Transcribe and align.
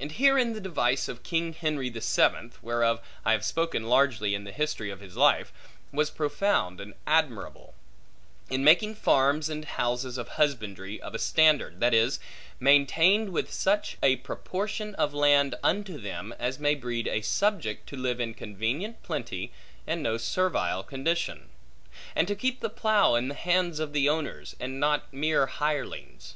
And 0.00 0.10
herein 0.10 0.54
the 0.54 0.60
device 0.60 1.06
of 1.06 1.22
king 1.22 1.52
Henry 1.52 1.88
the 1.88 2.00
Seventh 2.00 2.60
(whereof 2.64 3.00
I 3.24 3.30
have 3.30 3.44
spoken 3.44 3.84
largely 3.84 4.34
in 4.34 4.42
the 4.42 4.50
History 4.50 4.90
of 4.90 4.98
his 4.98 5.16
Life) 5.16 5.52
was 5.92 6.10
profound 6.10 6.80
and 6.80 6.94
admirable; 7.06 7.74
in 8.50 8.64
making 8.64 8.96
farms 8.96 9.48
and 9.48 9.64
houses 9.64 10.18
of 10.18 10.30
husbandry 10.30 11.00
of 11.00 11.14
a 11.14 11.20
standard; 11.20 11.78
that 11.78 11.94
is, 11.94 12.18
maintained 12.58 13.28
with 13.30 13.52
such 13.52 13.96
a 14.02 14.16
proportion 14.16 14.96
of 14.96 15.14
land 15.14 15.54
unto 15.62 15.96
them, 15.96 16.34
as 16.40 16.58
may 16.58 16.74
breed 16.74 17.06
a 17.06 17.20
subject 17.20 17.88
to 17.90 17.96
live 17.96 18.18
in 18.18 18.34
convenient 18.34 19.00
plenty 19.04 19.52
and 19.86 20.02
no 20.02 20.16
servile 20.16 20.82
condition; 20.82 21.50
and 22.16 22.26
to 22.26 22.34
keep 22.34 22.58
the 22.58 22.68
plough 22.68 23.14
in 23.14 23.28
the 23.28 23.34
hands 23.36 23.78
of 23.78 23.92
the 23.92 24.08
owners, 24.08 24.56
and 24.58 24.80
not 24.80 25.04
mere 25.12 25.46
hirelings. 25.46 26.34